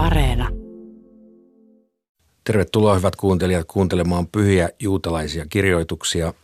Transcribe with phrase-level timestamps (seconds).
[0.00, 0.48] Areena.
[2.44, 6.34] Tervetuloa hyvät kuuntelijat kuuntelemaan pyhiä juutalaisia kirjoituksia.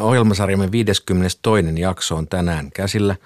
[0.00, 1.64] Ohjelmasarjamme 52.
[1.78, 3.16] jakso on tänään käsillä.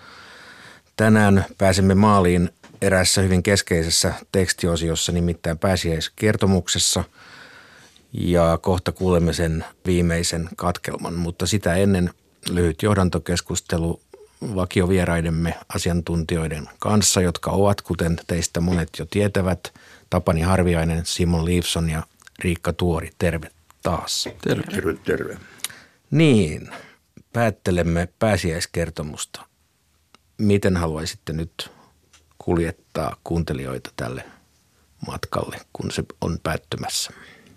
[0.96, 2.50] Tänään pääsemme maaliin
[2.82, 7.04] erässä hyvin keskeisessä tekstiosiossa, nimittäin pääsiäiskertomuksessa.
[8.12, 12.10] Ja kohta kuulemme sen viimeisen katkelman, mutta sitä ennen
[12.50, 14.00] lyhyt johdantokeskustelu
[14.54, 19.74] vakiovieraidemme asiantuntijoiden kanssa, jotka ovat, kuten teistä monet jo tietävät,
[20.10, 22.02] Tapani Harviainen, Simon Liivson ja
[22.38, 23.10] Riikka Tuori.
[23.18, 23.50] Terve
[23.82, 24.28] taas.
[24.42, 24.62] Terve.
[24.62, 25.38] Terve, terve.
[26.10, 26.68] Niin,
[27.32, 29.46] päättelemme pääsiäiskertomusta.
[30.38, 31.70] Miten haluaisitte nyt
[32.38, 34.24] kuljettaa kuuntelijoita tälle
[35.06, 37.10] matkalle, kun se on päättymässä?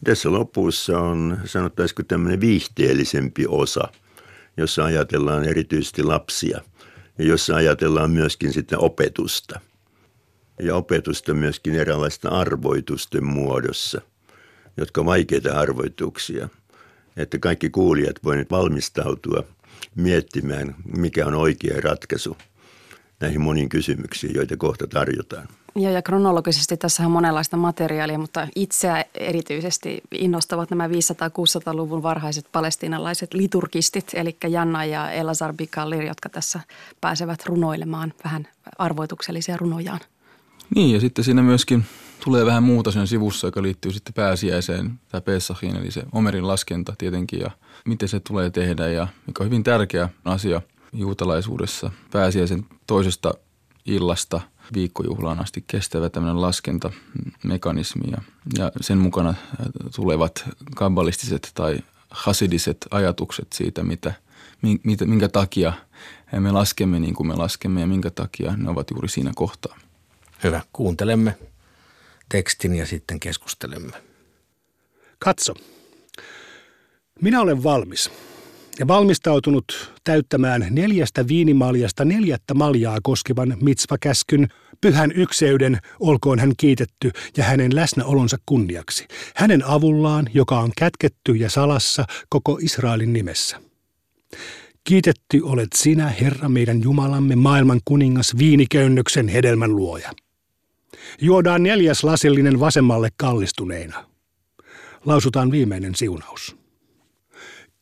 [0.04, 3.88] Tässä lopussa on, sanottaisiko tämmöinen viihteellisempi osa,
[4.58, 6.62] jossa ajatellaan erityisesti lapsia–
[7.18, 9.60] ja jossa ajatellaan myöskin sitten opetusta.
[10.60, 14.02] Ja opetusta myöskin eräänlaista arvoitusten muodossa,
[14.78, 16.50] jotka vaikeita arvoituksia.
[17.18, 19.44] Että kaikki kuulijat voivat valmistautua
[19.96, 22.38] miettimään, mikä on oikea ratkaisu
[23.20, 25.48] näihin moniin kysymyksiin, joita kohta tarjotaan.
[25.80, 33.34] Joo, ja kronologisesti tässä on monenlaista materiaalia, mutta itseä erityisesti innostavat nämä 500-600-luvun varhaiset palestiinalaiset
[33.34, 36.60] liturgistit, eli Janna ja Elazar Bikalir, jotka tässä
[37.02, 40.00] pääsevät runoilemaan vähän arvoituksellisia runojaan.
[40.76, 41.86] Niin, ja sitten siinä myöskin
[42.24, 46.94] tulee vähän muuta sen sivussa, joka liittyy sitten pääsiäiseen tai Pessahiin, eli se Omerin laskenta
[46.98, 47.52] tietenkin, ja
[47.86, 50.62] miten se tulee tehdä, ja mikä on hyvin tärkeä asia
[50.94, 53.34] juutalaisuudessa pääsiäisen toisesta
[53.86, 54.42] illasta–
[54.74, 58.22] viikkojuhlaan asti kestävä tämmöinen laskentamekanismi ja,
[58.58, 59.36] ja sen mukana äh,
[59.96, 61.80] tulevat kabbalistiset tai
[62.10, 64.14] hasidiset ajatukset siitä, mitä,
[65.06, 65.74] minkä takia
[66.40, 69.78] me laskemme niin kuin me laskemme ja minkä takia ne ovat juuri siinä kohtaa.
[70.44, 71.38] Hyvä, kuuntelemme
[72.30, 74.04] tekstin ja sitten keskustelemme.
[75.20, 75.54] Katso,
[77.22, 78.12] minä olen valmis
[78.80, 84.48] ja valmistautunut täyttämään neljästä viinimaljasta neljättä maljaa koskevan mitsvakäskyn,
[84.82, 91.50] pyhän ykseyden, olkoon hän kiitetty ja hänen läsnäolonsa kunniaksi, hänen avullaan, joka on kätketty ja
[91.50, 93.62] salassa koko Israelin nimessä.
[94.84, 100.12] Kiitetty olet sinä, Herra meidän Jumalamme, maailman kuningas, viiniköynnöksen hedelmän luoja.
[101.22, 104.06] Juodaan neljäs lasillinen vasemmalle kallistuneina.
[105.06, 106.67] Lausutaan viimeinen siunaus.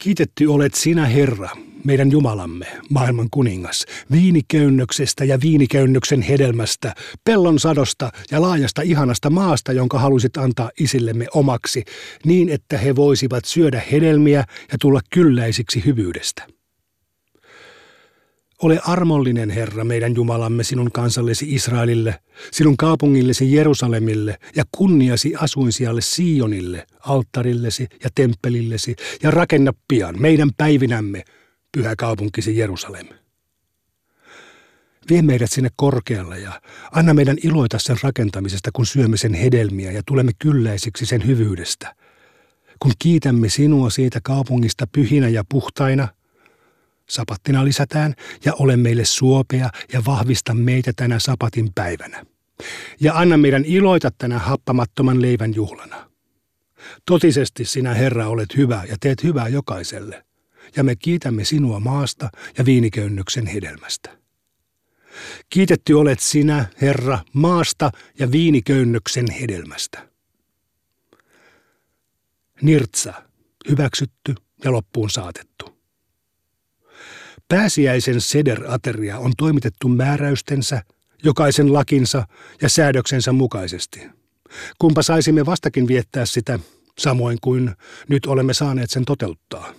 [0.05, 1.49] Kiitetty olet sinä, Herra,
[1.83, 9.99] meidän Jumalamme, maailman kuningas, viiniköynnöksestä ja viiniköynnöksen hedelmästä, pellon sadosta ja laajasta ihanasta maasta, jonka
[9.99, 11.83] halusit antaa isillemme omaksi,
[12.25, 16.54] niin että he voisivat syödä hedelmiä ja tulla kylläisiksi hyvyydestä.
[18.61, 22.19] Ole armollinen, Herra, meidän Jumalamme, sinun kansallesi Israelille,
[22.51, 31.23] sinun kaupungillesi Jerusalemille ja kunniasi asuinsijalle Sionille, alttarillesi ja temppelillesi, ja rakenna pian meidän päivinämme
[31.71, 33.07] pyhä kaupunkisi Jerusalem.
[35.09, 36.61] Vie meidät sinne korkealle ja
[36.91, 41.95] anna meidän iloita sen rakentamisesta, kun syömme sen hedelmiä ja tulemme kylläisiksi sen hyvyydestä.
[42.79, 46.07] Kun kiitämme sinua siitä kaupungista pyhinä ja puhtaina–
[47.09, 48.13] Sapattina lisätään
[48.45, 52.25] ja ole meille suopea ja vahvista meitä tänä sapatin päivänä.
[52.99, 56.09] Ja anna meidän iloita tänä happamattoman leivän juhlana.
[57.05, 60.25] Totisesti sinä, Herra, olet hyvä ja teet hyvää jokaiselle.
[60.75, 64.17] Ja me kiitämme sinua maasta ja viiniköynnöksen hedelmästä.
[65.49, 70.07] Kiitetty olet sinä, Herra, maasta ja viiniköynnöksen hedelmästä.
[72.61, 73.13] Nirtsa,
[73.69, 75.54] hyväksytty ja loppuun saatettu.
[77.47, 80.81] Pääsiäisen sederateria on toimitettu määräystensä,
[81.23, 82.27] jokaisen lakinsa
[82.61, 84.01] ja säädöksensä mukaisesti.
[84.79, 86.59] Kumpa saisimme vastakin viettää sitä,
[86.99, 87.71] samoin kuin
[88.07, 89.73] nyt olemme saaneet sen toteuttaa.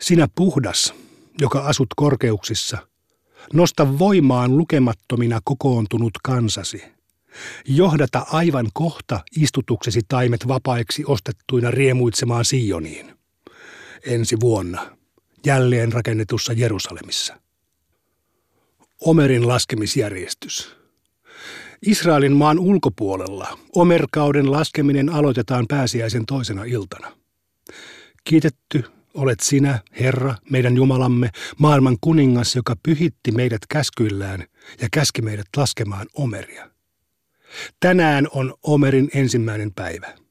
[0.00, 0.94] Sinä puhdas,
[1.40, 2.78] joka asut korkeuksissa,
[3.52, 6.84] nosta voimaan lukemattomina kokoontunut kansasi.
[7.64, 13.18] Johdata aivan kohta istutuksesi taimet vapaiksi ostettuina riemuitsemaan Sioniin.
[14.06, 14.86] Ensi vuonna–
[15.46, 17.40] jälleen rakennetussa Jerusalemissa.
[19.00, 20.76] Omerin laskemisjärjestys.
[21.86, 27.12] Israelin maan ulkopuolella Omerkauden laskeminen aloitetaan pääsiäisen toisena iltana.
[28.24, 28.84] Kiitetty
[29.14, 34.44] olet sinä, Herra, meidän Jumalamme, maailman kuningas, joka pyhitti meidät käskyillään
[34.80, 36.70] ja käski meidät laskemaan Omeria.
[37.80, 40.21] Tänään on Omerin ensimmäinen päivä.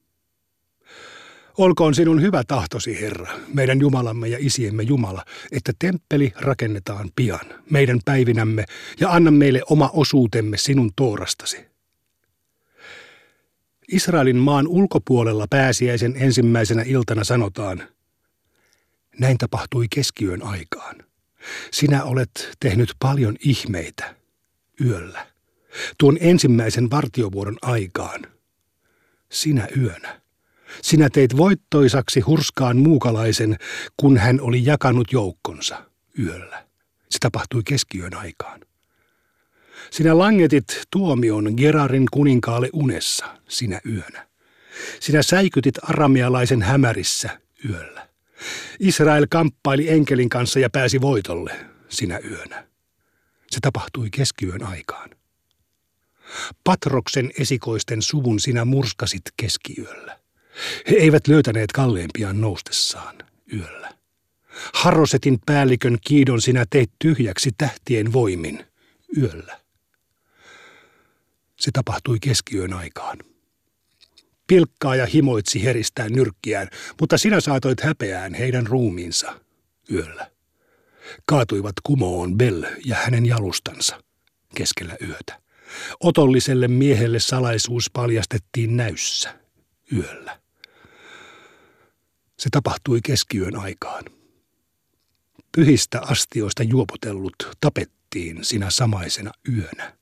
[1.58, 8.00] Olkoon sinun hyvä tahtosi, Herra, meidän Jumalamme ja isiemme Jumala, että temppeli rakennetaan pian, meidän
[8.04, 8.64] päivinämme,
[9.00, 11.66] ja anna meille oma osuutemme sinun toorastasi.
[13.88, 17.88] Israelin maan ulkopuolella pääsiäisen ensimmäisenä iltana sanotaan,
[19.18, 20.96] näin tapahtui keskiyön aikaan.
[21.70, 24.14] Sinä olet tehnyt paljon ihmeitä
[24.80, 25.26] yöllä,
[25.98, 28.26] tuon ensimmäisen vartiovuoron aikaan.
[29.30, 30.21] Sinä yönä.
[30.82, 33.56] Sinä teit voittoisaksi hurskaan muukalaisen,
[33.96, 35.84] kun hän oli jakanut joukkonsa
[36.18, 36.66] yöllä.
[37.10, 38.60] Se tapahtui keskiyön aikaan.
[39.90, 44.26] Sinä langetit tuomion Gerarin kuninkaalle unessa sinä yönä.
[45.00, 47.40] Sinä säikytit aramealaisen hämärissä
[47.70, 48.08] yöllä.
[48.80, 52.66] Israel kamppaili enkelin kanssa ja pääsi voitolle sinä yönä.
[53.50, 55.10] Se tapahtui keskiyön aikaan.
[56.64, 60.21] Patroksen esikoisten suvun sinä murskasit keskiyöllä.
[60.90, 63.16] He eivät löytäneet kalleimpiaan noustessaan
[63.52, 63.92] yöllä.
[64.74, 68.66] Harrosetin päällikön kiidon sinä teit tyhjäksi tähtien voimin
[69.16, 69.60] yöllä.
[71.60, 73.18] Se tapahtui keskiyön aikaan.
[74.46, 76.68] Pilkkaaja himoitsi heristään nyrkkiään,
[77.00, 79.40] mutta sinä saatoit häpeään heidän ruumiinsa
[79.92, 80.30] yöllä.
[81.26, 84.02] Kaatuivat kumoon Bell ja hänen jalustansa
[84.54, 85.42] keskellä yötä.
[86.00, 89.38] Otolliselle miehelle salaisuus paljastettiin näyssä
[89.92, 90.41] yöllä.
[92.42, 94.04] Se tapahtui keskiyön aikaan.
[95.56, 99.96] Pyhistä astioista juopotellut tapettiin sinä samaisena yönä.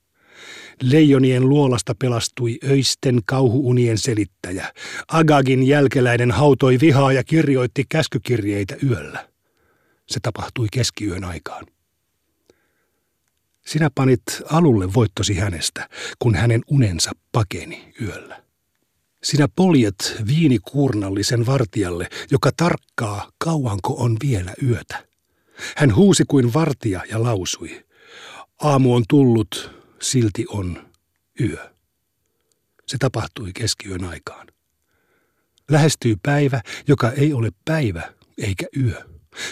[0.82, 4.72] Leijonien luolasta pelastui öisten kauhuunien selittäjä.
[5.08, 9.28] Agagin jälkeläinen hautoi vihaa ja kirjoitti käskykirjeitä yöllä.
[10.08, 11.66] Se tapahtui keskiyön aikaan.
[13.66, 15.88] Sinä panit alulle voittosi hänestä,
[16.18, 18.49] kun hänen unensa pakeni yöllä.
[19.24, 25.06] Sinä poljet viinikuurnallisen vartijalle, joka tarkkaa, kauanko on vielä yötä.
[25.76, 27.84] Hän huusi kuin vartija ja lausui.
[28.62, 29.70] Aamu on tullut,
[30.02, 30.90] silti on
[31.40, 31.70] yö.
[32.86, 34.46] Se tapahtui keskiyön aikaan.
[35.70, 39.04] Lähestyy päivä, joka ei ole päivä eikä yö.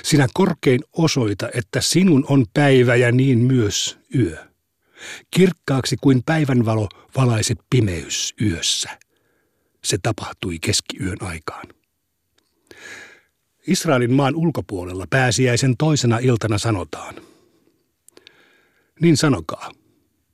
[0.03, 4.45] Sinä korkein osoita, että sinun on päivä ja niin myös yö.
[5.31, 9.08] Kirkkaaksi kuin päivänvalo valaiset pimeys yössä.
[9.85, 11.67] Se tapahtui keskiyön aikaan.
[13.67, 17.15] Israelin maan ulkopuolella pääsiäisen toisena iltana sanotaan.
[19.01, 19.73] Niin sanokaa,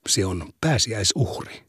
[0.08, 1.62] se on pääsiäisuhri.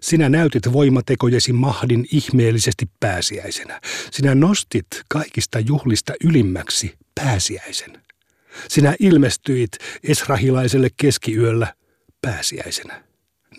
[0.00, 3.80] Sinä näytit voimatekojesi mahdin ihmeellisesti pääsiäisenä.
[4.10, 8.02] Sinä nostit kaikista juhlista ylimmäksi pääsiäisen.
[8.68, 9.70] Sinä ilmestyit
[10.02, 11.74] esrahilaiselle keskiyöllä
[12.22, 13.04] pääsiäisenä.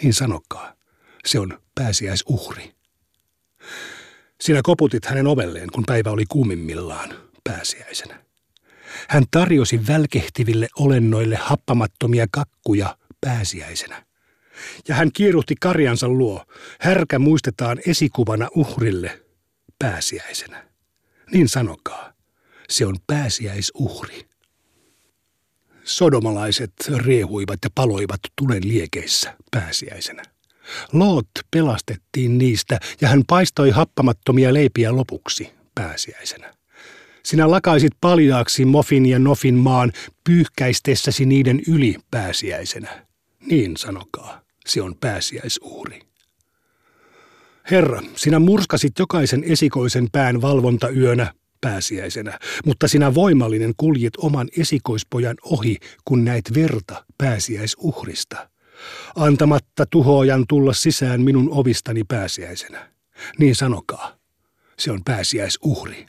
[0.01, 0.73] Niin sanokaa,
[1.25, 2.76] se on pääsiäisuhri.
[4.41, 7.09] Sinä koputit hänen ovelleen, kun päivä oli kuumimmillaan
[7.43, 8.23] pääsiäisenä.
[9.07, 14.05] Hän tarjosi välkehtiville olennoille happamattomia kakkuja pääsiäisenä.
[14.87, 16.45] Ja hän kiiruhti karjansa luo.
[16.79, 19.21] Härkä muistetaan esikuvana uhrille
[19.79, 20.67] pääsiäisenä.
[21.31, 22.13] Niin sanokaa,
[22.69, 24.27] se on pääsiäisuhri.
[25.83, 30.23] Sodomalaiset riehuivat ja paloivat tulen liekeissä pääsiäisenä.
[30.93, 36.53] Loot pelastettiin niistä ja hän paistoi happamattomia leipiä lopuksi pääsiäisenä.
[37.23, 39.91] Sinä lakaisit paljaaksi Mofin ja Nofin maan
[40.23, 43.05] pyyhkäistessäsi niiden yli pääsiäisenä.
[43.45, 46.01] Niin sanokaa, se on pääsiäisuhri.
[47.71, 55.77] Herra, sinä murskasit jokaisen esikoisen pään valvontayönä pääsiäisenä, mutta sinä voimallinen kuljit oman esikoispojan ohi,
[56.05, 58.49] kun näit verta pääsiäisuhrista,
[59.15, 62.89] antamatta tuhoajan tulla sisään minun ovistani pääsiäisenä.
[63.39, 64.15] Niin sanokaa,
[64.79, 66.05] se on pääsiäisuhri.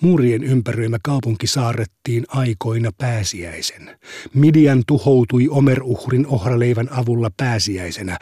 [0.00, 3.98] Muurien ympäröimä kaupunki saarrettiin aikoina pääsiäisen.
[4.34, 8.18] Midian tuhoutui Omeruhrin ohraleivän avulla pääsiäisenä.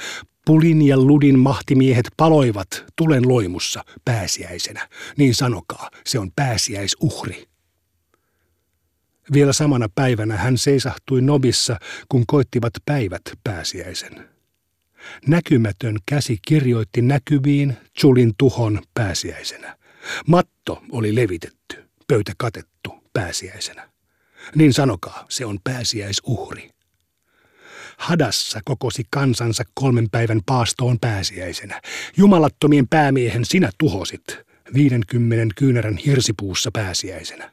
[0.46, 4.88] Pulin ja Ludin mahtimiehet paloivat tulen loimussa pääsiäisenä.
[5.16, 7.51] Niin sanokaa, se on pääsiäisuhri.
[9.32, 11.76] Vielä samana päivänä hän seisahtui Nobissa,
[12.08, 14.28] kun koittivat päivät pääsiäisen.
[15.26, 19.76] Näkymätön käsi kirjoitti näkyviin Chulin tuhon pääsiäisenä.
[20.26, 23.88] Matto oli levitetty, pöytä katettu pääsiäisenä.
[24.54, 26.70] Niin sanokaa, se on pääsiäisuhri.
[27.98, 31.80] Hadassa kokosi kansansa kolmen päivän paastoon pääsiäisenä.
[32.16, 34.38] Jumalattomien päämiehen sinä tuhosit,
[34.74, 37.52] viidenkymmenen kyynärän hirsipuussa pääsiäisenä.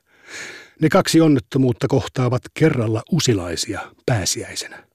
[0.81, 4.87] Ne kaksi onnettomuutta kohtaavat kerralla usilaisia pääsiäisenä.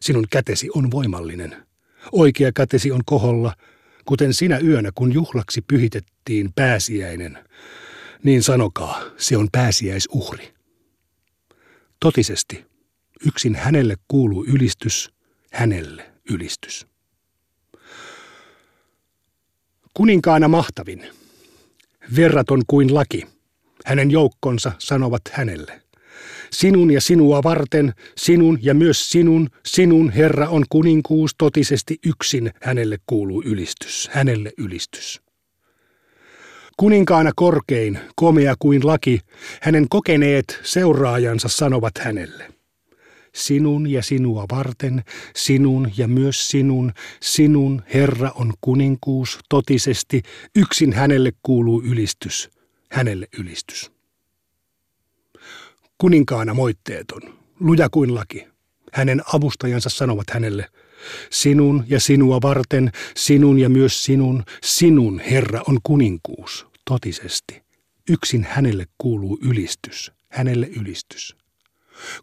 [0.00, 1.66] Sinun kätesi on voimallinen.
[2.12, 3.54] Oikea kätesi on koholla,
[4.04, 7.38] kuten sinä yönä, kun juhlaksi pyhitettiin pääsiäinen.
[8.22, 10.54] Niin sanokaa, se on pääsiäisuhri.
[12.00, 12.64] Totisesti,
[13.26, 15.10] yksin hänelle kuuluu ylistys,
[15.52, 16.86] hänelle ylistys.
[19.94, 21.06] Kuninkaana mahtavin,
[22.16, 23.35] verraton kuin laki,
[23.86, 25.82] hänen joukkonsa sanovat hänelle.
[26.52, 32.98] Sinun ja sinua varten, sinun ja myös sinun, sinun Herra on kuninkuus totisesti yksin, hänelle
[33.06, 35.20] kuuluu ylistys, hänelle ylistys.
[36.76, 39.20] Kuninkaana korkein, komea kuin laki,
[39.62, 42.52] hänen kokeneet seuraajansa sanovat hänelle.
[43.34, 45.02] Sinun ja sinua varten,
[45.36, 50.22] sinun ja myös sinun, sinun Herra on kuninkuus totisesti,
[50.56, 52.55] yksin hänelle kuuluu ylistys,
[52.92, 53.90] hänelle ylistys.
[55.98, 57.22] Kuninkaana moitteeton,
[57.60, 58.46] luja kuin laki.
[58.92, 60.68] Hänen avustajansa sanovat hänelle,
[61.30, 67.62] sinun ja sinua varten, sinun ja myös sinun, sinun Herra on kuninkuus, totisesti.
[68.08, 71.36] Yksin hänelle kuuluu ylistys, hänelle ylistys.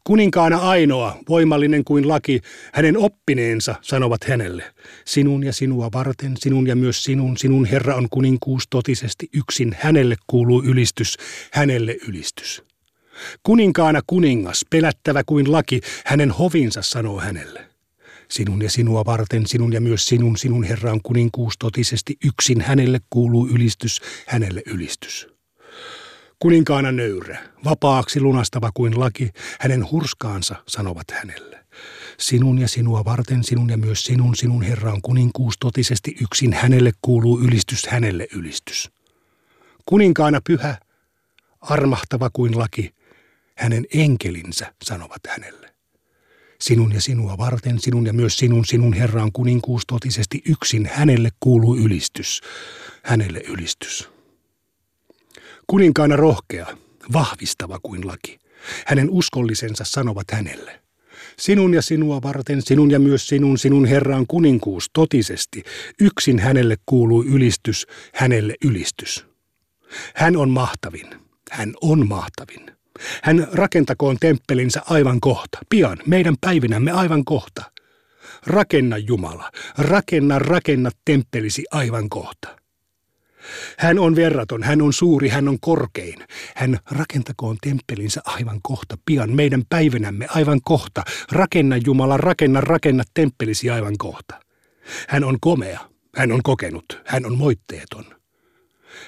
[0.03, 2.41] Kuninkaana ainoa, voimallinen kuin laki,
[2.73, 4.63] hänen oppineensa sanovat hänelle.
[5.05, 10.15] Sinun ja sinua varten, sinun ja myös sinun, sinun Herra on kuninkuus totisesti, yksin hänelle
[10.27, 11.17] kuuluu ylistys,
[11.51, 12.63] hänelle ylistys.
[13.43, 17.69] Kuninkaana kuningas, pelättävä kuin laki, hänen hovinsa sanoo hänelle.
[18.29, 22.99] Sinun ja sinua varten, sinun ja myös sinun, sinun Herra on kuninkuus totisesti, yksin hänelle
[23.09, 25.32] kuuluu ylistys, hänelle ylistys.
[26.43, 31.65] Kuninkaana nöyrä, vapaaksi lunastava kuin laki, hänen hurskaansa sanovat hänelle.
[32.19, 36.91] Sinun ja sinua varten, sinun ja myös sinun, sinun Herra on kuninkuus totisesti, yksin hänelle
[37.01, 38.91] kuuluu ylistys, hänelle ylistys.
[39.85, 40.77] Kuninkaana pyhä,
[41.61, 42.95] armahtava kuin laki,
[43.57, 45.73] hänen enkelinsä sanovat hänelle.
[46.61, 51.29] Sinun ja sinua varten, sinun ja myös sinun, sinun Herra on kuninkuus totisesti yksin, hänelle
[51.39, 52.41] kuuluu ylistys,
[53.03, 54.12] hänelle ylistys.
[55.73, 56.77] Kuninkaana rohkea,
[57.13, 58.39] vahvistava kuin laki,
[58.85, 60.81] hänen uskollisensa sanovat hänelle.
[61.39, 65.63] Sinun ja sinua varten, sinun ja myös sinun, sinun Herra on kuninkuus totisesti,
[66.01, 69.25] yksin hänelle kuuluu ylistys, hänelle ylistys.
[70.15, 71.07] Hän on mahtavin,
[71.51, 72.71] hän on mahtavin.
[73.23, 77.71] Hän rakentakoon temppelinsä aivan kohta, pian, meidän päivinämme aivan kohta.
[78.47, 82.62] Rakenna Jumala, rakenna, rakenna temppelisi aivan kohta.
[83.77, 86.25] Hän on verraton, hän on suuri, hän on korkein.
[86.55, 91.03] Hän rakentakoon temppelinsä aivan kohta, pian, meidän päivänämme aivan kohta.
[91.31, 94.39] Rakenna Jumala, rakenna, rakenna temppelisi aivan kohta.
[95.09, 95.79] Hän on komea,
[96.15, 98.05] hän on kokenut, hän on moitteeton.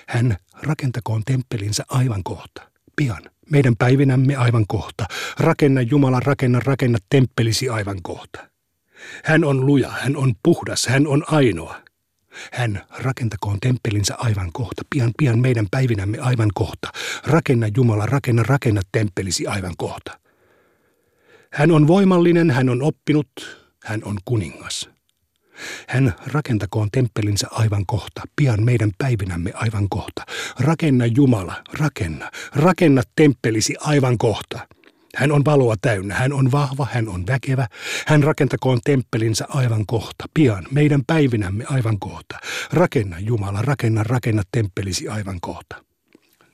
[0.07, 5.05] Hän rakentakoon temppelinsä aivan kohta, pian, meidän päivinämme aivan kohta.
[5.39, 8.49] Rakenna Jumala, rakenna, rakenna temppelisi aivan kohta.
[9.23, 11.84] Hän on luja, hän on puhdas, hän on ainoa.
[12.53, 16.89] Hän rakentakoon temppelinsä aivan kohta, pian pian meidän päivinämme aivan kohta.
[17.27, 20.19] Rakenna Jumala, rakenna, rakenna temppelisi aivan kohta.
[21.53, 23.29] Hän on voimallinen, hän on oppinut,
[23.83, 24.89] hän on kuningas.
[25.87, 30.25] Hän rakentakoon temppelinsä aivan kohta, pian meidän päivinämme aivan kohta.
[30.59, 34.67] Rakenna Jumala, rakenna, rakenna temppelisi aivan kohta.
[35.15, 37.67] Hän on valoa täynnä, hän on vahva, hän on väkevä.
[38.07, 42.39] Hän rakentakoon temppelinsä aivan kohta, pian, meidän päivinämme aivan kohta.
[42.73, 45.75] Rakenna Jumala, rakenna, rakenna temppelisi aivan kohta.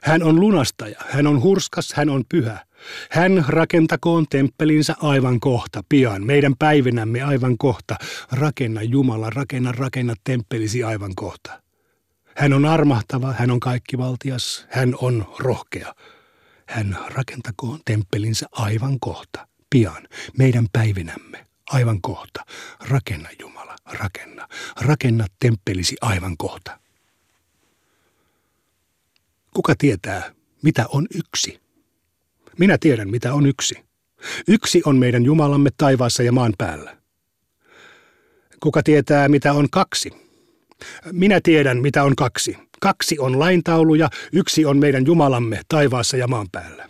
[0.04, 2.66] Hän on lunastaja, hän on hurskas, hän on pyhä.
[3.12, 7.96] Hän rakentakoon temppelinsä aivan kohta, pian, meidän päivinämme aivan kohta.
[8.32, 11.62] Rakenna Jumala, rakenna, rakenna temppelisi aivan kohta.
[12.38, 15.94] Hän on armahtava, hän on kaikkivaltias, hän on rohkea.
[16.72, 22.46] Hän rakentakoon temppelinsä aivan kohta, pian, meidän päivinämme, aivan kohta.
[22.90, 24.48] Rakenna Jumala, rakenna,
[24.82, 26.80] rakenna temppelisi aivan kohta.
[29.54, 31.62] Kuka tietää, mitä on yksi?
[32.60, 33.76] Minä tiedän, mitä on yksi.
[34.48, 36.98] Yksi on meidän Jumalamme taivaassa ja maan päällä.
[38.60, 40.12] Kuka tietää, mitä on kaksi?
[41.12, 42.58] Minä tiedän, mitä on kaksi.
[42.82, 46.90] Kaksi on laintauluja, yksi on meidän Jumalamme taivaassa ja maan päällä.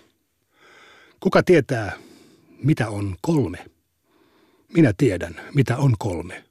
[1.20, 1.92] Kuka tietää,
[2.64, 3.58] mitä on kolme?
[4.74, 6.44] Minä tiedän, mitä on kolme.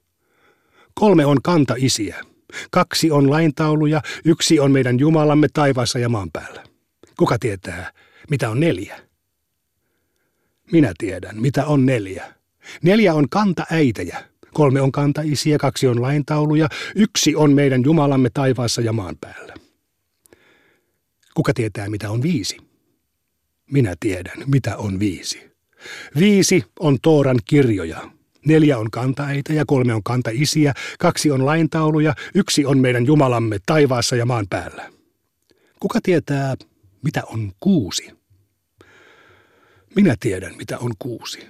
[0.93, 2.25] Kolme on kanta-isiä.
[2.71, 6.63] Kaksi on laintauluja, yksi on meidän Jumalamme taivaassa ja maan päällä.
[7.17, 7.91] Kuka tietää,
[8.29, 8.99] mitä on neljä?
[10.71, 12.33] Minä tiedän, mitä on neljä.
[12.83, 14.30] Neljä on kanta-äitejä.
[14.53, 19.53] Kolme on kantaisiä, kaksi on laintauluja, yksi on meidän Jumalamme taivaassa ja maan päällä.
[21.33, 22.57] Kuka tietää, mitä on viisi?
[23.71, 25.51] Minä tiedän, mitä on viisi.
[26.19, 28.11] Viisi on Tooran kirjoja.
[28.45, 34.15] Neljä on kantaeita ja kolme on kantaisiä, kaksi on laintauluja, yksi on meidän Jumalamme taivaassa
[34.15, 34.91] ja maan päällä.
[35.79, 36.55] Kuka tietää,
[37.03, 38.11] mitä on kuusi?
[39.95, 41.47] Minä tiedän, mitä on kuusi.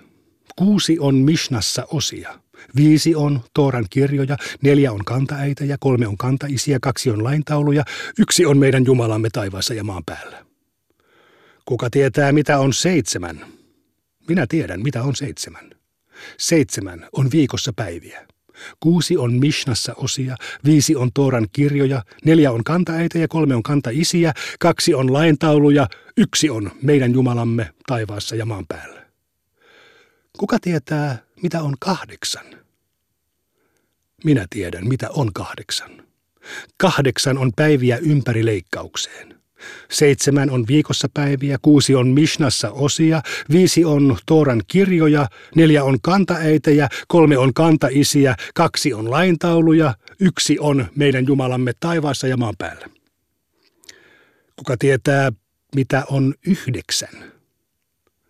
[0.56, 2.41] Kuusi on Mishnassa osia.
[2.76, 7.84] Viisi on Tooran kirjoja, neljä on kantaäitä ja kolme on kantaisiä, kaksi on laintauluja,
[8.20, 10.46] yksi on meidän Jumalamme taivaassa ja maan päällä.
[11.66, 13.46] Kuka tietää, mitä on seitsemän?
[14.28, 15.72] Minä tiedän, mitä on seitsemän.
[16.38, 18.28] Seitsemän on viikossa päiviä.
[18.80, 24.34] Kuusi on Mishnassa osia, viisi on Tooran kirjoja, neljä on kantaäitä ja kolme on kantaisiä,
[24.60, 25.88] kaksi on laintauluja,
[26.18, 29.02] yksi on meidän Jumalamme taivaassa ja maan päällä.
[30.38, 32.46] Kuka tietää, mitä on kahdeksan?
[34.24, 36.04] Minä tiedän, mitä on kahdeksan.
[36.78, 39.42] Kahdeksan on päiviä ympäri leikkaukseen.
[39.92, 43.22] Seitsemän on viikossa päiviä, kuusi on Mishnassa osia,
[43.52, 50.86] viisi on Tooran kirjoja, neljä on kantaäitejä, kolme on kantaisiä, kaksi on laintauluja, yksi on
[50.96, 52.88] meidän Jumalamme taivaassa ja maan päällä.
[54.56, 55.32] Kuka tietää,
[55.76, 57.32] mitä on yhdeksän?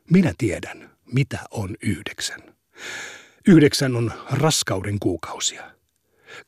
[0.09, 2.50] Minä tiedän, mitä on yhdeksän.
[3.47, 5.71] Yhdeksän on raskauden kuukausia.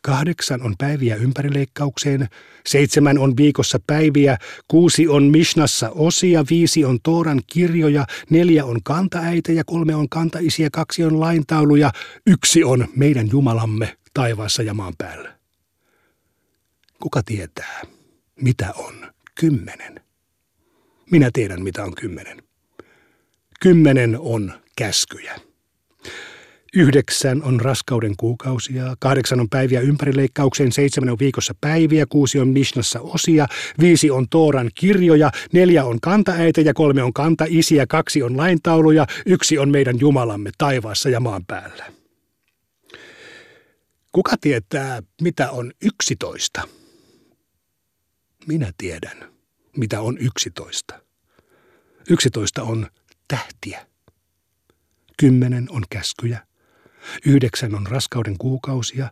[0.01, 2.27] Kahdeksan on päiviä ympärileikkaukseen,
[2.67, 4.37] seitsemän on viikossa päiviä,
[4.67, 11.03] kuusi on Mishnassa osia, viisi on Tooran kirjoja, neljä on kantaäitejä, kolme on kantaisiä, kaksi
[11.03, 11.91] on laintauluja,
[12.27, 15.37] yksi on meidän Jumalamme taivaassa ja maan päällä.
[17.01, 17.81] Kuka tietää,
[18.41, 20.01] mitä on kymmenen?
[21.11, 22.43] Minä tiedän, mitä on kymmenen.
[23.59, 25.39] Kymmenen on käskyjä.
[26.75, 32.99] Yhdeksän on raskauden kuukausia, kahdeksan on päiviä ympärileikkaukseen, seitsemän on viikossa päiviä, kuusi on Mishnassa
[32.99, 33.47] osia,
[33.79, 39.69] viisi on Tooran kirjoja, neljä on kantaäitejä, kolme on kantaisiä, kaksi on laintauluja, yksi on
[39.69, 41.85] meidän Jumalamme taivaassa ja maan päällä.
[44.11, 46.61] Kuka tietää, mitä on yksitoista?
[48.47, 49.17] Minä tiedän,
[49.77, 50.99] mitä on yksitoista.
[52.09, 52.87] Yksitoista on
[53.27, 53.87] tähtiä.
[55.17, 56.52] Kymmenen on käskyjä.
[57.25, 59.09] Yhdeksän on raskauden kuukausia.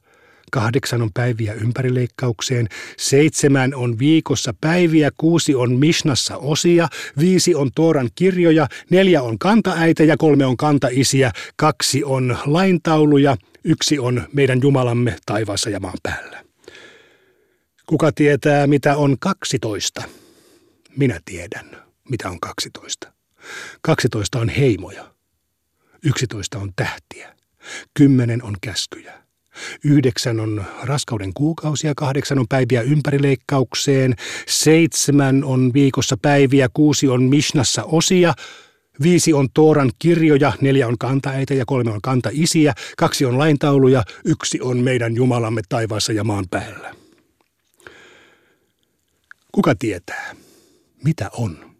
[0.51, 6.87] Kahdeksan on päiviä ympärileikkaukseen, seitsemän on viikossa päiviä, kuusi on Mishnassa osia,
[7.19, 13.99] viisi on Tooran kirjoja, neljä on kantaäitä ja kolme on kantaisiä, kaksi on laintauluja, yksi
[13.99, 16.43] on meidän Jumalamme taivaassa ja maan päällä.
[17.85, 20.03] Kuka tietää, mitä on kaksitoista?
[20.97, 21.77] Minä tiedän,
[22.09, 23.13] mitä on kaksitoista.
[23.81, 25.13] Kaksitoista on heimoja.
[26.05, 27.40] Yksitoista on tähtiä.
[27.93, 29.21] Kymmenen on käskyjä.
[29.83, 34.15] Yhdeksän on raskauden kuukausia, kahdeksan on päiviä ympärileikkaukseen,
[34.47, 38.33] seitsemän on viikossa päiviä, kuusi on Mishnassa osia,
[39.01, 44.61] Viisi on Tooran kirjoja, neljä on kantaäitä ja kolme on kantaisiä, kaksi on laintauluja, yksi
[44.61, 46.95] on meidän Jumalamme taivaassa ja maan päällä.
[49.51, 50.35] Kuka tietää,
[51.03, 51.75] mitä on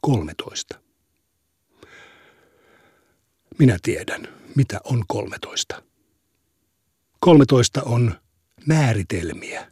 [0.00, 0.78] 13?
[3.58, 5.82] Minä tiedän, mitä on 13.
[7.20, 8.14] 13 on
[8.66, 9.66] määritelmiä.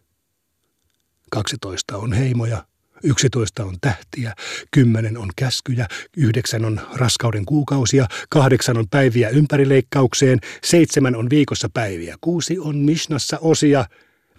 [1.30, 2.64] 12 on heimoja,
[3.02, 4.34] 11 on tähtiä,
[4.70, 12.16] 10 on käskyjä, 9 on raskauden kuukausia, 8 on päiviä ympärileikkaukseen, 7 on viikossa päiviä,
[12.20, 13.84] 6 on Mishnassa osia,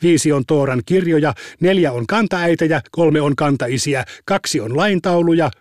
[0.01, 5.51] Viisi on Tooran kirjoja, neljä on kantaäitejä, kolme on kantaisiä, kaksi on laintauluja,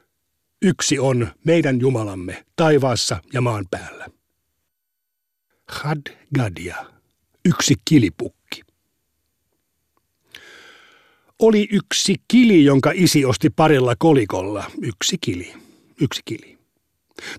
[0.62, 4.19] yksi on meidän Jumalamme taivaassa ja maan päällä.
[5.70, 6.00] Had
[6.34, 6.76] Gadia,
[7.44, 8.62] yksi kilipukki.
[11.38, 14.70] Oli yksi kili, jonka isi osti parilla kolikolla.
[14.82, 15.52] Yksi kili,
[16.00, 16.58] yksi kili.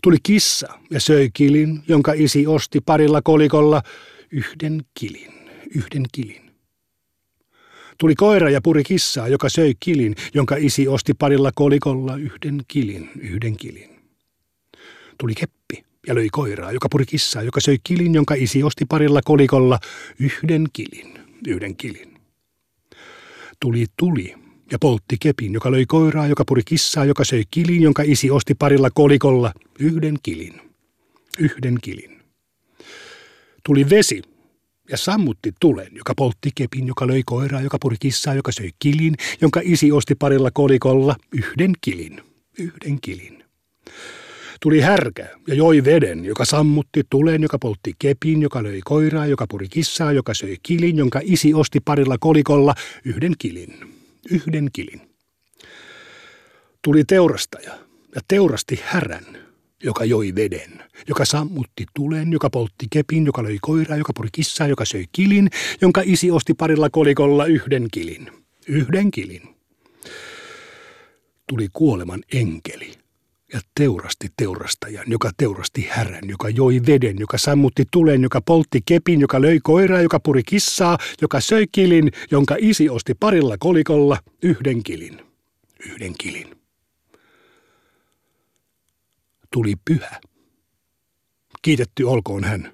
[0.01, 3.83] Tuli kissa ja söi kilin, jonka isi osti parilla kolikolla.
[4.31, 5.33] Yhden kilin,
[5.75, 6.51] yhden kilin.
[7.97, 13.09] Tuli koira ja puri kissaa, joka söi kilin, jonka isi osti parilla kolikolla yhden kilin,
[13.19, 13.89] yhden kilin.
[15.17, 19.21] Tuli keppi ja löi koiraa, joka puri kissaa, joka söi kilin, jonka isi osti parilla
[19.25, 19.79] kolikolla
[20.19, 22.17] yhden kilin, yhden kilin.
[23.59, 24.35] Tuli tuli
[24.71, 28.55] ja poltti kepin, joka löi koiraa, joka puri kissaa, joka söi kilin, jonka isi osti
[28.55, 30.61] parilla kolikolla yhden kilin,
[31.39, 32.21] yhden kilin.
[33.63, 34.21] Tuli vesi
[34.89, 39.15] ja sammutti tulen, joka poltti kepin, joka löi koiraa, joka puri kissaa, joka söi kilin,
[39.41, 42.21] jonka isi osti parilla kolikolla yhden kilin,
[42.59, 43.43] yhden kilin.
[44.61, 49.47] Tuli härkä ja joi veden, joka sammutti tulen, joka poltti kepin, joka löi koiraa, joka
[49.47, 53.77] puri kissaa, joka söi kilin, jonka isi osti parilla kolikolla yhden kilin,
[54.31, 55.01] yhden kilin.
[56.81, 57.71] Tuli teurastaja
[58.15, 59.37] ja teurasti härän,
[59.83, 64.67] joka joi veden, joka sammutti tulen, joka poltti kepin, joka löi koiraa, joka puri kissaa,
[64.67, 65.49] joka söi kilin,
[65.81, 68.31] jonka isi osti parilla kolikolla yhden kilin,
[68.67, 69.55] yhden kilin.
[71.47, 73.00] Tuli kuoleman enkeli
[73.53, 79.21] ja teurasti teurastajan, joka teurasti härän, joka joi veden, joka sammutti tulen, joka poltti kepin,
[79.21, 84.83] joka löi koiraa, joka puri kissaa, joka söi kilin, jonka isi osti parilla kolikolla yhden
[84.83, 85.21] kilin.
[85.85, 86.55] Yhden kilin.
[89.51, 90.21] Tuli pyhä.
[91.61, 92.73] Kiitetty olkoon hän,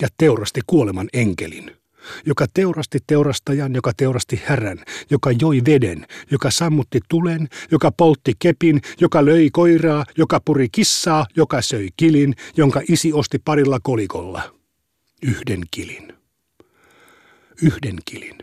[0.00, 1.81] ja teurasti kuoleman enkelin
[2.26, 4.78] joka teurasti teurastajan, joka teurasti härän,
[5.10, 11.26] joka joi veden, joka sammutti tulen, joka poltti kepin, joka löi koiraa, joka puri kissaa,
[11.36, 14.54] joka söi kilin, jonka isi osti parilla kolikolla.
[15.22, 16.12] Yhden kilin.
[17.62, 18.38] Yhden kilin.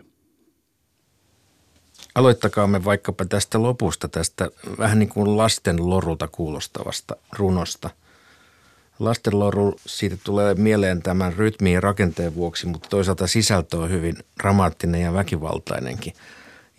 [2.16, 7.90] Aloittakaamme vaikkapa tästä lopusta, tästä vähän niin kuin lasten lorulta kuulostavasta runosta–
[9.00, 15.02] Lastenloru, siitä tulee mieleen tämän rytmin ja rakenteen vuoksi, mutta toisaalta sisältö on hyvin dramaattinen
[15.02, 16.14] ja väkivaltainenkin.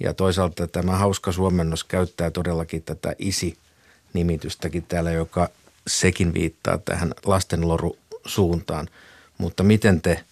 [0.00, 5.48] Ja toisaalta tämä hauska suomennos käyttää todellakin tätä isi-nimitystäkin täällä, joka
[5.87, 8.88] sekin viittaa tähän lastenloru-suuntaan.
[9.38, 10.24] Mutta miten te,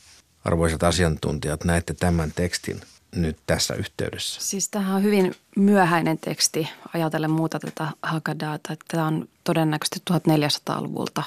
[0.44, 2.80] arvoisat asiantuntijat, näette tämän tekstin
[3.14, 4.40] nyt tässä yhteydessä?
[4.40, 8.76] Siis tämähän on hyvin myöhäinen teksti ajatellen muuta tätä Haggadata.
[8.88, 11.22] Tämä on todennäköisesti 1400-luvulta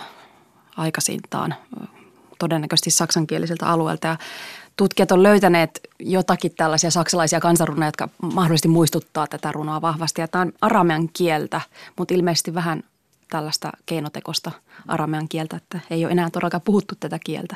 [0.78, 1.56] aikaisintaan
[2.40, 4.08] todennäköisesti saksankieliseltä alueelta.
[4.08, 4.18] Ja
[4.78, 10.22] tutkijat on löytäneet jotakin tällaisia saksalaisia kansanrunoja, jotka mahdollisesti muistuttaa tätä runoa vahvasti.
[10.22, 11.62] Ja tämä on aramean kieltä,
[11.98, 12.84] mutta ilmeisesti vähän
[13.30, 14.52] tällaista keinotekosta
[14.88, 17.56] aramean kieltä, että ei ole enää todellakaan puhuttu tätä kieltä.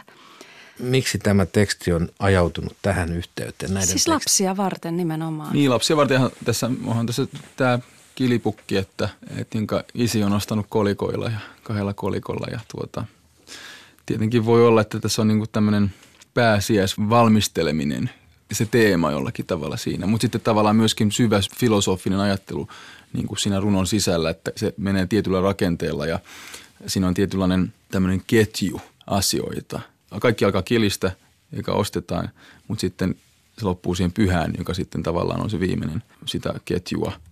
[0.80, 3.74] Miksi tämä teksti on ajautunut tähän yhteyteen?
[3.74, 5.54] Näiden siis lapsia varten nimenomaan.
[5.54, 7.80] Niin, lapsia varten tässä onhan tässä tämä
[8.16, 9.58] kilipukki, että, että
[9.94, 13.06] isi on ostanut kolikoilla ja kahdella kolikolla ja tuota,
[14.06, 15.94] tietenkin voi olla, että tässä on niin tämmöinen
[16.34, 18.10] pääsiäisvalmisteleminen
[18.52, 22.68] se teema jollakin tavalla siinä, mutta sitten tavallaan myöskin syvä filosofinen ajattelu
[23.14, 26.20] niin kuin siinä runon sisällä, että se menee tietyllä rakenteella ja
[26.88, 29.80] siinä on tietynlainen tämmöinen ketju asioita.
[30.22, 31.12] Kaikki alkaa kilistä,
[31.52, 32.30] joka ostetaan,
[32.68, 33.16] mutta sitten
[33.58, 37.12] se loppuu siihen pyhään, joka sitten tavallaan on se viimeinen sitä ketjua–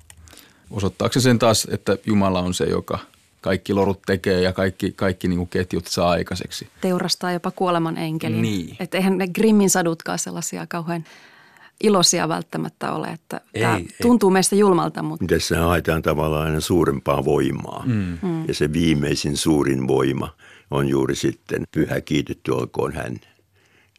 [0.74, 3.00] osoittaako se sen taas, että Jumala on se, joka
[3.42, 6.68] kaikki lorut tekee ja kaikki, kaikki niin kuin ketjut saa aikaiseksi.
[6.82, 8.42] Teurastaa jopa kuoleman enkelin.
[8.42, 8.76] Niin.
[8.80, 11.06] Että eihän ne Grimmin sadutkaan sellaisia kauhean
[11.84, 13.88] iloisia välttämättä ole, että ei, tämä ei.
[14.02, 15.04] tuntuu meistä julmalta.
[15.04, 15.26] Mutta...
[15.28, 18.18] Tässä haetaan tavallaan aina suurempaa voimaa mm.
[18.22, 18.48] mm.
[18.48, 20.36] ja se viimeisin suurin voima
[20.72, 23.20] on juuri sitten pyhä kiitetty olkoon hän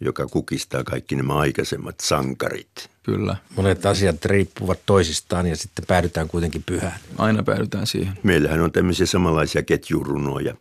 [0.05, 2.91] joka kukistaa kaikki nämä aikaisemmat sankarit.
[3.03, 3.37] Kyllä.
[3.57, 7.01] Monet asiat riippuvat toisistaan ja sitten päädytään kuitenkin pyhään.
[7.19, 8.19] Aina päädytään siihen.
[8.23, 10.55] Meillähän on tämmöisiä samanlaisia ketjurunoja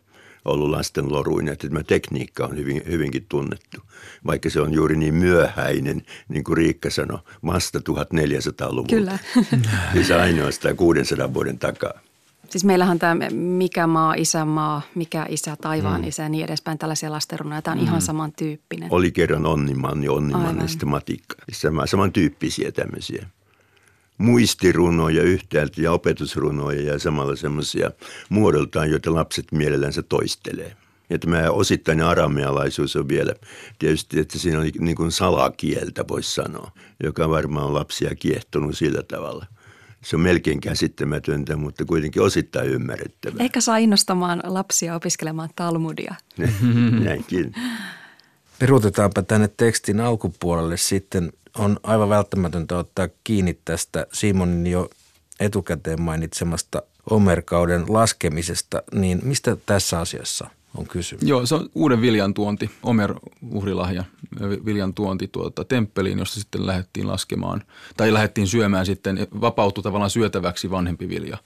[0.44, 3.80] ollut lasten loruina, että tämä tekniikka on hyvin, hyvinkin tunnettu.
[4.26, 8.88] Vaikka se on juuri niin myöhäinen, niin kuin Riikka sanoi, vasta 1400-luvulta.
[8.94, 9.18] Kyllä.
[9.92, 12.00] siis ainoastaan 600 vuoden takaa.
[12.54, 16.08] Siis meillähän tämä mikä maa, isänmaa, mikä isä, taivaan mm.
[16.08, 17.62] isä ja niin edespäin, tällaisia lastenrunoja.
[17.62, 17.84] Tämä on mm.
[17.84, 18.88] ihan samantyyppinen.
[18.92, 21.36] Oli kerran onnimanni, onnimanni sitten matikka.
[21.52, 23.26] Sama, samantyyppisiä tämmöisiä
[24.18, 27.90] muistirunoja yhtäältä ja opetusrunoja ja samalla semmoisia
[28.28, 30.76] muodoltaan, joita lapset mielellänsä toistelee.
[31.10, 33.34] Ja tämä osittainen aramealaisuus on vielä
[33.78, 36.70] tietysti, että siinä on niin kuin salakieltä, voisi sanoa,
[37.02, 39.46] joka varmaan on lapsia kiehtonut sillä tavalla
[40.04, 43.42] se on melkein käsittämätöntä, mutta kuitenkin osittain ymmärrettävää.
[43.42, 46.14] Eikä saa innostamaan lapsia opiskelemaan Talmudia.
[47.04, 47.54] Näinkin.
[48.58, 51.32] Peruutetaanpa tänne tekstin alkupuolelle sitten.
[51.58, 54.90] On aivan välttämätöntä ottaa kiinni tästä Simonin jo
[55.40, 58.82] etukäteen mainitsemasta Omerkauden laskemisesta.
[58.94, 61.28] Niin mistä tässä asiassa on kysymys.
[61.28, 63.14] Joo, se on uuden viljan tuonti, Omer
[63.50, 64.04] uhrilahja,
[64.64, 67.62] viljan tuonti tuota, temppeliin, josta sitten lähdettiin laskemaan,
[67.96, 71.38] tai lähdettiin syömään sitten, vapautui tavallaan syötäväksi vanhempi vilja.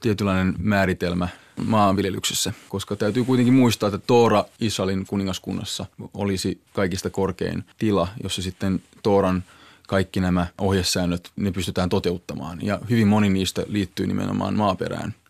[0.00, 1.28] Tietynlainen määritelmä
[1.64, 8.82] maanviljelyksessä, koska täytyy kuitenkin muistaa, että Toora Israelin kuningaskunnassa olisi kaikista korkein tila, jossa sitten
[9.02, 9.44] Tooran
[9.88, 12.58] kaikki nämä ohjesäännöt, ne pystytään toteuttamaan.
[12.62, 15.14] Ja hyvin moni niistä liittyy nimenomaan maaperään–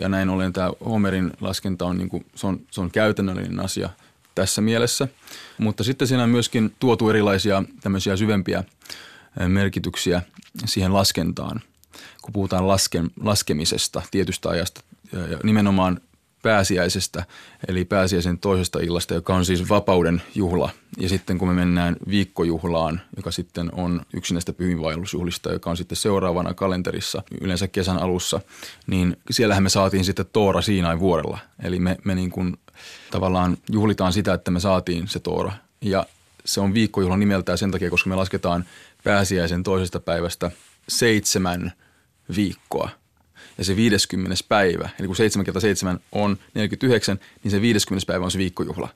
[0.00, 3.90] ja näin ollen tämä Homerin laskenta on, niin kuin, se on, se on käytännöllinen asia
[4.34, 5.08] tässä mielessä.
[5.58, 8.64] Mutta sitten siinä on myöskin tuotu erilaisia tämmöisiä syvempiä
[9.48, 10.22] merkityksiä
[10.64, 11.60] siihen laskentaan,
[12.22, 14.80] kun puhutaan laske, laskemisesta tietystä ajasta
[15.12, 16.00] ja nimenomaan
[16.44, 17.24] pääsiäisestä,
[17.68, 20.70] eli pääsiäisen toisesta illasta, joka on siis vapauden juhla.
[20.98, 25.96] Ja sitten kun me mennään viikkojuhlaan, joka sitten on yksi näistä pyhinvaellusjuhlista, joka on sitten
[25.96, 28.40] seuraavana kalenterissa, yleensä kesän alussa,
[28.86, 31.38] niin siellähän me saatiin sitten Toora Siinain vuorella.
[31.62, 32.56] Eli me, me niin kuin
[33.10, 35.52] tavallaan juhlitaan sitä, että me saatiin se Toora.
[35.80, 36.06] Ja
[36.44, 38.64] se on viikkojuhla nimeltään sen takia, koska me lasketaan
[39.04, 40.50] pääsiäisen toisesta päivästä
[40.88, 41.72] seitsemän
[42.36, 42.88] viikkoa–
[43.58, 44.44] ja se 50.
[44.48, 48.06] päivä, eli kun 7 kertaa 7 on 49, niin se 50.
[48.06, 48.88] päivä on se viikkojuhla.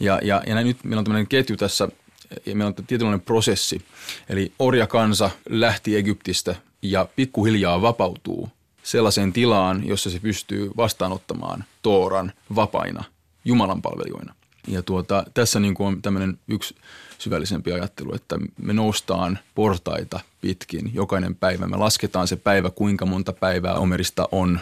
[0.00, 1.88] Ja, ja, ja näin, nyt meillä on tämmöinen ketju tässä,
[2.46, 3.84] ja meillä on tietynlainen prosessi.
[4.28, 8.48] Eli orjakansa lähti Egyptistä ja pikkuhiljaa vapautuu
[8.82, 13.04] sellaiseen tilaan, jossa se pystyy vastaanottamaan Tooran vapaina
[13.44, 14.34] Jumalan palvelijoina.
[14.66, 16.74] Ja tuota, tässä niin kuin on tämmöinen yksi
[17.18, 21.66] syvällisempi ajattelu, että me noustaan portaita pitkin jokainen päivä.
[21.66, 24.60] Me lasketaan se päivä, kuinka monta päivää Omerista on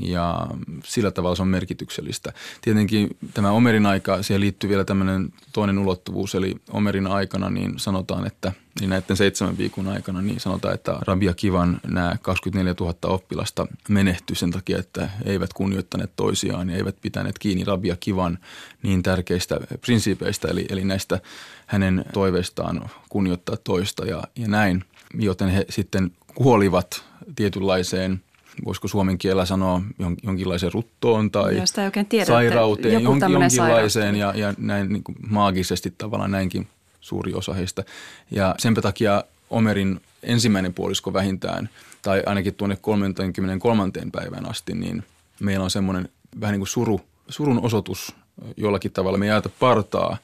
[0.00, 0.46] ja
[0.84, 2.32] sillä tavalla se on merkityksellistä.
[2.60, 8.26] Tietenkin tämä Omerin aika, siihen liittyy vielä tämmöinen toinen ulottuvuus, eli Omerin aikana niin sanotaan,
[8.26, 13.66] että niin näiden seitsemän viikon aikana niin sanotaan, että Rabia Kivan nämä 24 000 oppilasta
[13.88, 18.38] menehtyi sen takia, että eivät kunnioittaneet toisiaan ja eivät pitäneet kiinni Rabia Kivan
[18.82, 21.20] niin tärkeistä prinsiipeistä, eli, eli näistä
[21.66, 27.04] hänen toiveistaan kunnioittaa toista ja, ja näin, joten he sitten kuolivat
[27.36, 28.20] tietynlaiseen–
[28.64, 29.82] voisiko suomen kielellä sanoa
[30.22, 31.62] jonkinlaiseen ruttoon tai
[32.08, 36.68] tiedä, sairauteen, jonkin, jonkinlaiseen ja, ja näin niin kuin maagisesti tavallaan näinkin
[37.00, 37.84] suuri osa heistä.
[38.30, 41.68] Ja sen takia Omerin ensimmäinen puolisko vähintään,
[42.02, 43.92] tai ainakin tuonne 33.
[44.12, 45.04] päivään asti, niin
[45.40, 46.08] meillä on semmoinen
[46.40, 48.14] vähän niin kuin suru, surun osoitus
[48.56, 49.18] jollakin tavalla.
[49.18, 50.16] Me ei ajata partaa,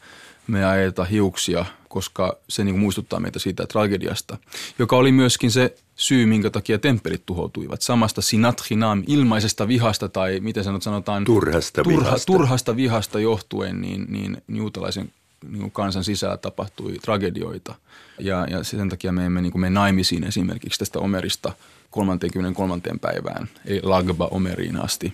[0.46, 4.38] me ei ajeta hiuksia, koska se niin kuin muistuttaa meitä siitä tragediasta,
[4.78, 7.82] joka oli myöskin se syy, minkä takia temppelit tuhoutuivat.
[7.82, 12.26] Samasta sinatrinam, ilmaisesta vihasta tai miten sanot, sanotaan turhasta, turha, vihasta.
[12.26, 15.12] turhasta vihasta johtuen, niin, niin juutalaisen
[15.50, 17.74] niin kansan sisällä tapahtui tragedioita.
[18.18, 21.52] Ja, ja sen takia me emme niin mene naimisiin esimerkiksi tästä Omerista
[21.90, 22.80] 33.
[23.00, 25.12] päivään, eli Lagba Omeriin asti.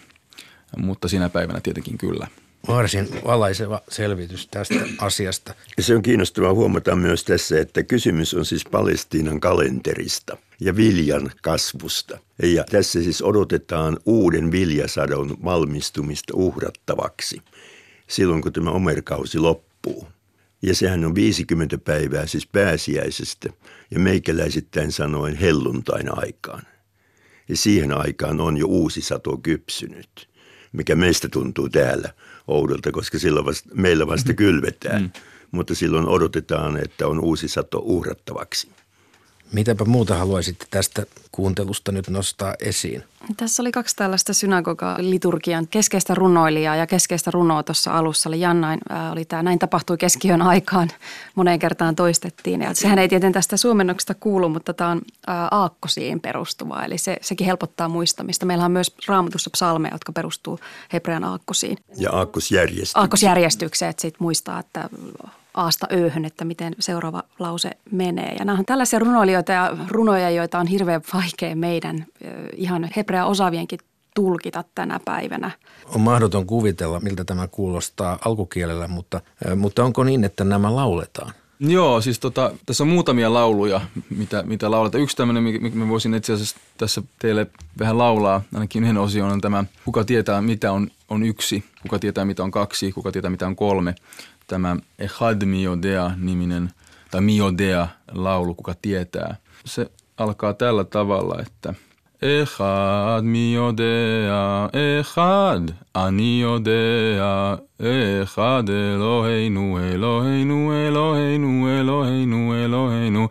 [0.77, 2.27] Mutta sinä päivänä tietenkin kyllä–
[2.69, 5.55] varsin valaiseva selvitys tästä asiasta.
[5.77, 11.31] Ja se on kiinnostavaa huomata myös tässä, että kysymys on siis Palestiinan kalenterista ja viljan
[11.43, 12.19] kasvusta.
[12.43, 17.43] Ja tässä siis odotetaan uuden viljasadon valmistumista uhrattavaksi
[18.11, 20.09] silloin, kun tämä omerkausi loppuu.
[20.63, 23.49] Ja sehän on 50 päivää siis pääsiäisestä
[23.91, 26.63] ja meikäläisittäin sanoen helluntain aikaan.
[27.49, 30.29] Ja siihen aikaan on jo uusi sato kypsynyt,
[30.73, 32.15] mikä meistä tuntuu täällä
[32.49, 35.03] oudolta, koska silloin vasta, meillä vasta kylvetään.
[35.03, 35.11] Mm.
[35.51, 38.69] Mutta silloin odotetaan, että on uusi sato uhrattavaksi.
[39.53, 43.05] Mitäpä muuta haluaisitte tästä kuuntelusta nyt nostaa esiin?
[43.37, 48.29] Tässä oli kaksi tällaista synagoga-liturgian keskeistä runoilijaa ja keskeistä runoa tuossa alussa.
[48.29, 50.89] Oli Jannain, äh, oli tämä Näin tapahtui keskiön aikaan,
[51.35, 52.61] moneen kertaan toistettiin.
[52.61, 57.17] Ja sehän ei tietenkään tästä suomennoksesta kuulu, mutta tämä on äh, aakkosiin perustuva, eli se,
[57.21, 58.47] sekin helpottaa muistamista.
[58.47, 60.59] Meillä on myös raamatussa psalmeja, jotka perustuu
[60.93, 61.79] hebrean aakkosiin.
[61.97, 63.01] Ja aakkosjärjestykseen.
[63.01, 64.89] Aakkosjärjestykseen, että sitten muistaa, että
[65.55, 68.37] aasta ööhön, että miten seuraava lause menee.
[68.39, 72.07] Ja nämä on tällaisia runoilijoita ja runoja, joita on hirveän vaikea meidän
[72.57, 73.79] ihan hebrea osaavienkin
[74.15, 75.51] tulkita tänä päivänä.
[75.95, 79.21] On mahdoton kuvitella, miltä tämä kuulostaa alkukielellä, mutta,
[79.57, 81.33] mutta onko niin, että nämä lauletaan?
[81.61, 85.03] Joo, siis tota, tässä on muutamia lauluja, mitä, mitä lauletaan.
[85.03, 87.47] Yksi tämmöinen, mikä mä voisin itse asiassa tässä teille
[87.79, 92.25] vähän laulaa, ainakin yhden osion on tämä, kuka tietää mitä on, on yksi, kuka tietää
[92.25, 93.95] mitä on kaksi, kuka tietää mitä on kolme
[94.51, 96.71] tämä Echad Miodea niminen,
[97.11, 99.37] tai Miodea laulu, kuka tietää.
[99.65, 101.75] Se alkaa tällä tavalla, että
[102.23, 113.29] Echad Miodea, Echad Aniodea, Echad Eloheinu, Eloheinu, Eloheinu, Eloheinu, Eloheinu,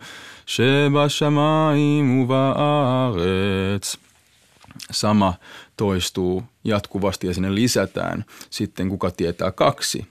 [0.48, 3.96] Shebashamayim uvaaretz.
[4.90, 5.34] Sama
[5.76, 10.06] toistuu jatkuvasti ja sinne lisätään sitten kuka tietää kaksi–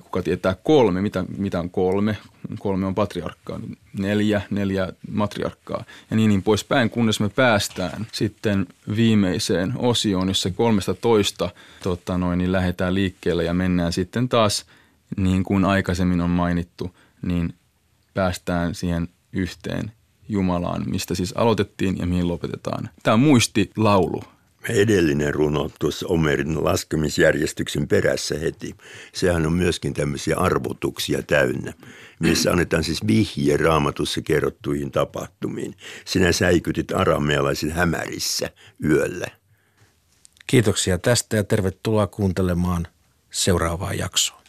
[0.00, 2.16] ja kuka tietää kolme, mitä, mitä on kolme,
[2.58, 3.60] kolme on patriarkkaa,
[3.98, 10.94] neljä, neljä matriarkkaa ja niin, niin poispäin, kunnes me päästään sitten viimeiseen osioon, jossa kolmesta
[10.94, 11.50] toista
[11.82, 14.66] tota noin, niin lähdetään liikkeelle ja mennään sitten taas,
[15.16, 17.54] niin kuin aikaisemmin on mainittu, niin
[18.14, 19.92] päästään siihen yhteen
[20.28, 22.90] Jumalaan, mistä siis aloitettiin ja mihin lopetetaan.
[23.02, 24.22] Tämä on muistilaulu
[24.68, 28.74] edellinen runo tuossa Omerin laskemisjärjestyksen perässä heti,
[29.12, 31.72] sehän on myöskin tämmöisiä arvotuksia täynnä,
[32.20, 35.74] missä annetaan siis vihje raamatussa kerrottuihin tapahtumiin.
[36.04, 38.50] Sinä säikytit aramealaisen hämärissä
[38.84, 39.26] yöllä.
[40.46, 42.86] Kiitoksia tästä ja tervetuloa kuuntelemaan
[43.30, 44.39] seuraavaa jaksoa.